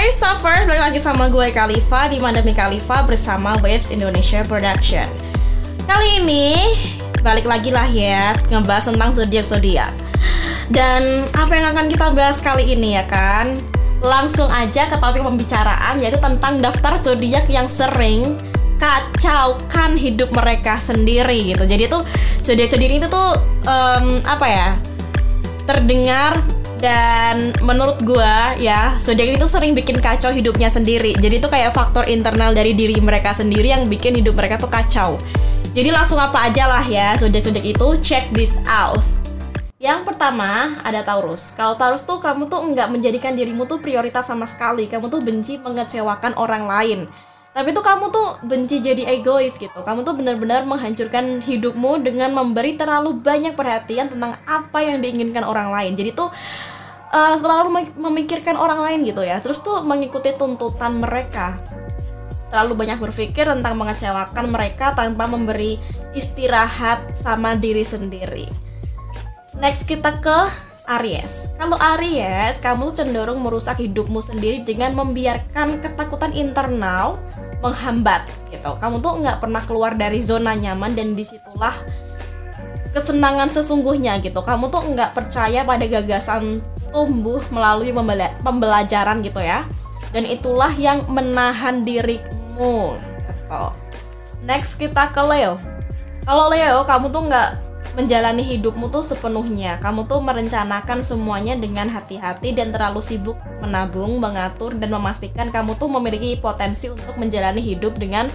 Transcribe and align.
Hai 0.00 0.08
Suffer, 0.16 0.64
balik 0.64 0.80
lagi 0.80 0.96
sama 0.96 1.28
gue 1.28 1.52
Khalifa 1.52 2.08
di 2.08 2.16
Mandemi 2.16 2.56
Khalifa 2.56 3.04
bersama 3.04 3.52
Waves 3.60 3.92
Indonesia 3.92 4.40
Production. 4.48 5.04
Kali 5.84 6.24
ini 6.24 6.56
balik 7.20 7.44
lagi 7.44 7.68
lah 7.68 7.84
ya 7.84 8.32
ngebahas 8.48 8.88
tentang 8.88 9.12
zodiak 9.12 9.44
zodiak. 9.44 9.92
Dan 10.72 11.28
apa 11.36 11.52
yang 11.52 11.76
akan 11.76 11.92
kita 11.92 12.16
bahas 12.16 12.40
kali 12.40 12.72
ini 12.72 12.96
ya 12.96 13.04
kan? 13.04 13.60
Langsung 14.00 14.48
aja 14.48 14.88
ke 14.88 14.96
topik 14.96 15.20
pembicaraan 15.20 16.00
yaitu 16.00 16.16
tentang 16.16 16.64
daftar 16.64 16.96
zodiak 16.96 17.44
yang 17.52 17.68
sering 17.68 18.40
kacaukan 18.80 20.00
hidup 20.00 20.32
mereka 20.32 20.80
sendiri 20.80 21.52
gitu. 21.52 21.68
Jadi 21.68 21.92
tuh 21.92 22.00
zodiak 22.40 22.72
zodiak 22.72 23.04
itu 23.04 23.06
tuh 23.12 23.36
um, 23.68 24.16
apa 24.24 24.46
ya? 24.48 24.68
Terdengar 25.68 26.32
dan 26.80 27.52
menurut 27.60 28.00
gua 28.02 28.56
ya 28.56 28.96
zodiak 28.98 29.36
itu 29.36 29.46
sering 29.46 29.76
bikin 29.76 30.00
kacau 30.00 30.32
hidupnya 30.32 30.72
sendiri. 30.72 31.12
Jadi 31.14 31.38
itu 31.38 31.48
kayak 31.48 31.76
faktor 31.76 32.08
internal 32.08 32.56
dari 32.56 32.72
diri 32.72 32.96
mereka 32.98 33.36
sendiri 33.36 33.70
yang 33.70 33.84
bikin 33.86 34.16
hidup 34.16 34.34
mereka 34.34 34.56
tuh 34.56 34.72
kacau. 34.72 35.20
Jadi 35.70 35.92
langsung 35.94 36.18
apa 36.18 36.50
aja 36.50 36.66
lah 36.66 36.82
ya 36.82 37.14
zodiak 37.20 37.44
zodiak 37.44 37.66
itu 37.68 37.88
check 38.02 38.26
this 38.34 38.58
out. 38.66 38.98
Yang 39.80 40.12
pertama 40.12 40.80
ada 40.84 41.00
Taurus. 41.00 41.56
Kalau 41.56 41.76
Taurus 41.76 42.04
tuh 42.04 42.20
kamu 42.20 42.52
tuh 42.52 42.60
nggak 42.72 42.88
menjadikan 42.92 43.32
dirimu 43.32 43.64
tuh 43.64 43.80
prioritas 43.80 44.28
sama 44.28 44.44
sekali. 44.44 44.84
Kamu 44.84 45.08
tuh 45.08 45.24
benci 45.24 45.56
mengecewakan 45.56 46.36
orang 46.36 46.64
lain 46.68 47.00
tapi 47.60 47.76
tuh 47.76 47.84
kamu 47.84 48.08
tuh 48.08 48.40
benci 48.40 48.80
jadi 48.80 49.20
egois 49.20 49.60
gitu. 49.60 49.84
Kamu 49.84 50.00
tuh 50.00 50.16
benar-benar 50.16 50.64
menghancurkan 50.64 51.44
hidupmu 51.44 52.00
dengan 52.00 52.32
memberi 52.32 52.80
terlalu 52.80 53.20
banyak 53.20 53.52
perhatian 53.52 54.08
tentang 54.08 54.32
apa 54.48 54.80
yang 54.80 55.04
diinginkan 55.04 55.44
orang 55.44 55.68
lain. 55.68 55.92
Jadi 55.92 56.16
tuh 56.16 56.32
uh, 57.12 57.34
selalu 57.36 57.92
memikirkan 58.00 58.56
orang 58.56 58.80
lain 58.80 59.04
gitu 59.04 59.20
ya. 59.20 59.44
Terus 59.44 59.60
tuh 59.60 59.84
mengikuti 59.84 60.32
tuntutan 60.40 61.04
mereka. 61.04 61.60
Terlalu 62.48 62.80
banyak 62.80 62.96
berpikir 62.96 63.44
tentang 63.44 63.76
mengecewakan 63.76 64.48
mereka 64.48 64.96
tanpa 64.96 65.28
memberi 65.28 65.76
istirahat 66.16 67.12
sama 67.12 67.60
diri 67.60 67.84
sendiri. 67.84 68.48
Next 69.60 69.84
kita 69.84 70.16
ke 70.24 70.69
Aries. 70.98 71.46
Kalau 71.54 71.78
Aries, 71.78 72.58
kamu 72.58 72.90
cenderung 72.90 73.38
merusak 73.46 73.78
hidupmu 73.78 74.18
sendiri 74.18 74.66
dengan 74.66 74.98
membiarkan 74.98 75.78
ketakutan 75.78 76.34
internal 76.34 77.22
menghambat 77.62 78.26
gitu. 78.50 78.74
Kamu 78.82 78.98
tuh 78.98 79.22
nggak 79.22 79.38
pernah 79.38 79.62
keluar 79.62 79.94
dari 79.94 80.18
zona 80.18 80.58
nyaman 80.58 80.98
dan 80.98 81.14
di 81.14 81.22
situlah 81.22 81.78
kesenangan 82.90 83.54
sesungguhnya 83.54 84.18
gitu. 84.18 84.42
Kamu 84.42 84.66
tuh 84.66 84.82
nggak 84.90 85.14
percaya 85.14 85.62
pada 85.62 85.86
gagasan 85.86 86.58
tumbuh 86.90 87.38
melalui 87.54 87.94
pembelajaran 88.42 89.22
gitu 89.22 89.38
ya. 89.38 89.62
Dan 90.10 90.26
itulah 90.26 90.74
yang 90.74 91.06
menahan 91.06 91.86
dirimu 91.86 92.98
gitu. 92.98 93.64
Next 94.42 94.74
kita 94.74 95.14
ke 95.14 95.22
Leo. 95.22 95.54
Kalau 96.26 96.50
Leo, 96.50 96.82
kamu 96.82 97.14
tuh 97.14 97.30
nggak 97.30 97.69
menjalani 97.98 98.46
hidupmu 98.46 98.90
tuh 98.90 99.02
sepenuhnya. 99.02 99.78
Kamu 99.82 100.06
tuh 100.06 100.22
merencanakan 100.22 101.02
semuanya 101.02 101.58
dengan 101.58 101.90
hati-hati 101.90 102.54
dan 102.54 102.70
terlalu 102.70 103.02
sibuk 103.02 103.38
menabung, 103.58 104.22
mengatur 104.22 104.74
dan 104.78 104.94
memastikan 104.94 105.50
kamu 105.50 105.74
tuh 105.74 105.90
memiliki 105.90 106.38
potensi 106.38 106.86
untuk 106.86 107.18
menjalani 107.18 107.58
hidup 107.58 107.98
dengan 107.98 108.30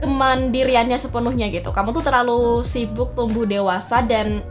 kemandiriannya 0.00 0.96
sepenuhnya 1.00 1.48
gitu. 1.48 1.72
Kamu 1.72 1.92
tuh 1.96 2.04
terlalu 2.04 2.64
sibuk 2.64 3.16
tumbuh 3.16 3.44
dewasa 3.48 4.04
dan 4.04 4.44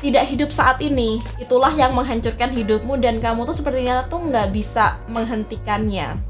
tidak 0.00 0.28
hidup 0.28 0.50
saat 0.52 0.80
ini. 0.84 1.24
Itulah 1.40 1.72
yang 1.72 1.96
menghancurkan 1.96 2.52
hidupmu 2.52 3.00
dan 3.00 3.20
kamu 3.20 3.48
tuh 3.48 3.56
sepertinya 3.56 4.04
tuh 4.08 4.20
nggak 4.28 4.52
bisa 4.52 5.00
menghentikannya. 5.08 6.20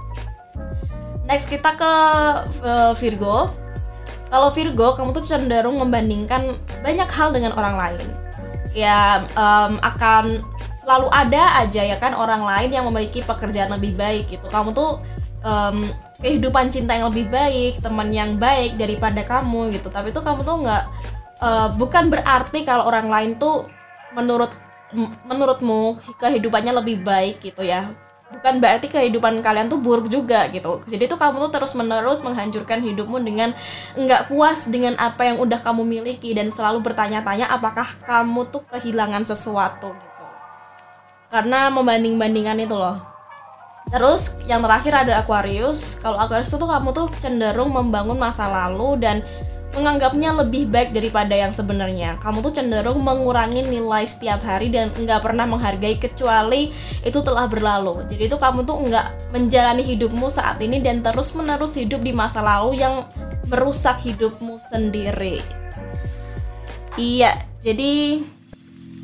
Next 1.24 1.48
kita 1.48 1.74
ke 1.74 1.92
uh, 2.62 2.92
Virgo 2.94 3.63
kalau 4.34 4.50
Virgo 4.50 4.98
kamu 4.98 5.14
tuh 5.14 5.22
cenderung 5.22 5.78
membandingkan 5.78 6.58
banyak 6.82 7.06
hal 7.06 7.30
dengan 7.30 7.54
orang 7.54 7.78
lain. 7.78 8.02
Ya 8.74 9.22
um, 9.38 9.78
akan 9.78 10.42
selalu 10.82 11.06
ada 11.14 11.62
aja 11.62 11.86
ya 11.86 11.94
kan 12.02 12.18
orang 12.18 12.42
lain 12.42 12.74
yang 12.74 12.82
memiliki 12.90 13.22
pekerjaan 13.22 13.70
lebih 13.70 13.94
baik 13.94 14.26
gitu. 14.26 14.42
Kamu 14.50 14.74
tuh 14.74 14.98
um, 15.46 15.86
kehidupan 16.18 16.66
cinta 16.66 16.98
yang 16.98 17.14
lebih 17.14 17.30
baik 17.30 17.78
teman 17.78 18.10
yang 18.10 18.34
baik 18.34 18.74
daripada 18.74 19.22
kamu 19.22 19.70
gitu. 19.70 19.86
Tapi 19.86 20.10
tuh 20.10 20.26
kamu 20.26 20.42
tuh 20.42 20.66
nggak 20.66 20.84
uh, 21.38 21.68
bukan 21.78 22.10
berarti 22.10 22.66
kalau 22.66 22.90
orang 22.90 23.06
lain 23.06 23.30
tuh 23.38 23.70
menurut 24.18 24.50
menurutmu 25.30 26.02
kehidupannya 26.18 26.74
lebih 26.74 27.06
baik 27.06 27.38
gitu 27.38 27.62
ya 27.62 27.94
bukan 28.34 28.58
berarti 28.58 28.90
kehidupan 28.90 29.40
kalian 29.40 29.70
tuh 29.70 29.78
buruk 29.78 30.10
juga 30.10 30.50
gitu. 30.50 30.82
Jadi 30.90 31.06
tuh 31.06 31.16
kamu 31.16 31.48
tuh 31.48 31.52
terus 31.54 31.72
menerus 31.78 32.20
menghancurkan 32.26 32.82
hidupmu 32.82 33.22
dengan 33.22 33.54
nggak 33.94 34.28
puas 34.28 34.66
dengan 34.66 34.98
apa 34.98 35.30
yang 35.30 35.38
udah 35.38 35.62
kamu 35.62 35.86
miliki 35.86 36.34
dan 36.34 36.50
selalu 36.50 36.82
bertanya-tanya 36.82 37.46
apakah 37.48 37.86
kamu 38.04 38.50
tuh 38.50 38.66
kehilangan 38.68 39.22
sesuatu 39.22 39.94
gitu. 39.94 40.24
Karena 41.30 41.70
membanding-bandingkan 41.70 42.58
itu 42.58 42.74
loh. 42.74 42.98
Terus 43.92 44.40
yang 44.48 44.64
terakhir 44.64 45.06
ada 45.06 45.20
Aquarius. 45.20 46.00
Kalau 46.00 46.16
Aquarius 46.16 46.50
tuh 46.50 46.66
kamu 46.66 46.90
tuh 46.96 47.06
cenderung 47.20 47.70
membangun 47.70 48.16
masa 48.16 48.48
lalu 48.48 48.96
dan 48.98 49.20
menganggapnya 49.74 50.30
lebih 50.32 50.70
baik 50.70 50.94
daripada 50.94 51.34
yang 51.34 51.50
sebenarnya. 51.50 52.16
Kamu 52.22 52.40
tuh 52.40 52.54
cenderung 52.54 53.02
mengurangi 53.02 53.66
nilai 53.66 54.06
setiap 54.06 54.40
hari 54.46 54.70
dan 54.70 54.94
nggak 54.94 55.20
pernah 55.20 55.44
menghargai 55.44 55.98
kecuali 55.98 56.70
itu 57.02 57.18
telah 57.20 57.50
berlalu. 57.50 58.06
Jadi 58.06 58.30
itu 58.30 58.38
kamu 58.38 58.62
tuh 58.62 58.78
nggak 58.86 59.34
menjalani 59.34 59.82
hidupmu 59.82 60.30
saat 60.30 60.62
ini 60.62 60.78
dan 60.78 61.02
terus 61.02 61.34
menerus 61.34 61.74
hidup 61.74 62.00
di 62.00 62.14
masa 62.14 62.40
lalu 62.40 62.80
yang 62.80 63.04
merusak 63.50 64.00
hidupmu 64.00 64.62
sendiri. 64.62 65.42
Iya, 66.94 67.34
jadi 67.58 68.22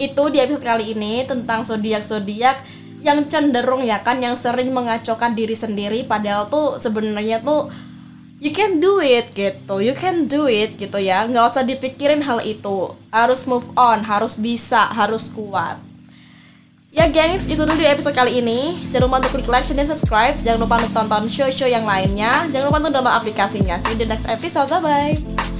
itu 0.00 0.22
di 0.32 0.38
episode 0.40 0.64
kali 0.64 0.96
ini 0.96 1.26
tentang 1.28 1.66
zodiak-zodiak 1.66 2.56
yang 3.00 3.24
cenderung 3.28 3.84
ya 3.84 4.00
kan 4.04 4.20
yang 4.20 4.36
sering 4.36 4.72
mengacaukan 4.72 5.32
diri 5.32 5.56
sendiri 5.56 6.04
padahal 6.04 6.52
tuh 6.52 6.76
sebenarnya 6.76 7.40
tuh 7.40 7.72
you 8.40 8.50
can 8.50 8.80
do 8.80 8.98
it 8.98 9.30
gitu. 9.36 9.78
You 9.78 9.94
can 9.94 10.26
do 10.26 10.48
it 10.48 10.74
gitu 10.80 10.98
ya. 10.98 11.28
Nggak 11.28 11.44
usah 11.54 11.62
dipikirin 11.62 12.24
hal 12.24 12.40
itu. 12.42 12.96
Harus 13.12 13.44
move 13.44 13.68
on 13.76 14.02
harus 14.02 14.40
bisa 14.40 14.88
harus 14.90 15.28
kuat. 15.30 15.78
Ya 16.90 17.06
gengs 17.06 17.46
itu 17.46 17.62
dulu 17.62 17.78
di 17.78 17.86
episode 17.86 18.16
kali 18.18 18.42
ini. 18.42 18.74
Jangan 18.90 19.06
lupa 19.06 19.16
untuk 19.22 19.38
klik 19.38 19.46
like 19.46 19.68
dan 19.70 19.86
subscribe. 19.86 20.34
Jangan 20.42 20.58
lupa 20.58 20.82
untuk 20.82 20.90
tonton 20.90 21.24
show-show 21.30 21.70
yang 21.70 21.86
lainnya. 21.86 22.50
Jangan 22.50 22.66
lupa 22.66 22.82
untuk 22.82 22.92
download 22.98 23.14
aplikasinya. 23.14 23.78
See 23.78 23.94
you 23.94 24.02
di 24.02 24.06
next 24.10 24.26
episode. 24.26 24.66
Bye 24.66 24.82
bye 24.82 25.59